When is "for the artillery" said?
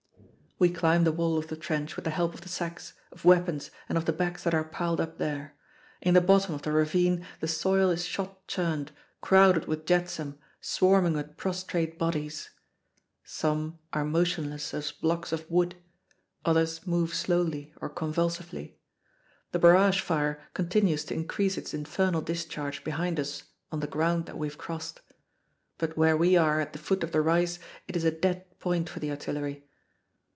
28.89-29.65